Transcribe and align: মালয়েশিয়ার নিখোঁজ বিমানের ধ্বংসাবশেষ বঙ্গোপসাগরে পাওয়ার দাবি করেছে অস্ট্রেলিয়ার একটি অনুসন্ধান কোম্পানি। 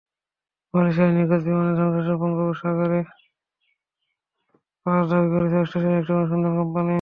মালয়েশিয়ার 0.73 1.11
নিখোঁজ 1.15 1.41
বিমানের 1.47 1.75
ধ্বংসাবশেষ 1.77 2.17
বঙ্গোপসাগরে 2.21 2.99
পাওয়ার 4.85 5.05
দাবি 5.09 5.27
করেছে 5.33 5.57
অস্ট্রেলিয়ার 5.57 5.99
একটি 6.01 6.11
অনুসন্ধান 6.13 6.53
কোম্পানি। 6.59 6.89